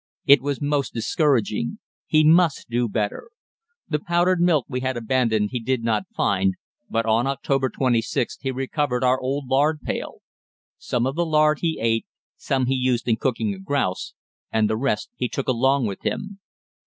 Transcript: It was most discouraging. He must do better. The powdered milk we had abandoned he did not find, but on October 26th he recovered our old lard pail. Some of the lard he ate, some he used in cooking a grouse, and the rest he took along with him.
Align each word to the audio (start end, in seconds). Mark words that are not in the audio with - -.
It 0.25 0.41
was 0.41 0.59
most 0.59 0.95
discouraging. 0.95 1.77
He 2.07 2.23
must 2.23 2.67
do 2.71 2.89
better. 2.89 3.29
The 3.87 3.99
powdered 3.99 4.41
milk 4.41 4.65
we 4.67 4.79
had 4.79 4.97
abandoned 4.97 5.49
he 5.51 5.59
did 5.59 5.83
not 5.83 6.07
find, 6.15 6.55
but 6.89 7.05
on 7.05 7.27
October 7.27 7.69
26th 7.69 8.37
he 8.41 8.49
recovered 8.49 9.03
our 9.03 9.19
old 9.21 9.47
lard 9.47 9.81
pail. 9.83 10.23
Some 10.79 11.05
of 11.05 11.13
the 11.13 11.23
lard 11.23 11.59
he 11.59 11.77
ate, 11.79 12.07
some 12.35 12.65
he 12.65 12.73
used 12.73 13.07
in 13.07 13.17
cooking 13.17 13.53
a 13.53 13.59
grouse, 13.59 14.15
and 14.51 14.67
the 14.67 14.75
rest 14.75 15.11
he 15.17 15.29
took 15.29 15.47
along 15.47 15.85
with 15.85 16.01
him. 16.01 16.39